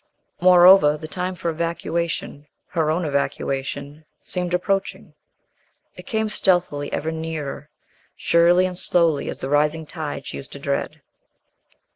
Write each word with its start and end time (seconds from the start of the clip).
Moreover, 0.39 0.97
the 0.97 1.07
time 1.07 1.35
for 1.35 1.51
evacuation 1.51 2.47
her 2.69 2.89
own 2.89 3.05
evacuation 3.05 4.03
seemed 4.23 4.51
approaching. 4.55 5.13
It 5.95 6.07
came 6.07 6.27
stealthily 6.27 6.91
ever 6.91 7.11
nearer, 7.11 7.69
surely 8.15 8.65
and 8.65 8.75
slowly 8.79 9.29
as 9.29 9.37
the 9.41 9.49
rising 9.49 9.85
tide 9.85 10.25
she 10.25 10.37
used 10.37 10.53
to 10.53 10.59
dread. 10.59 11.03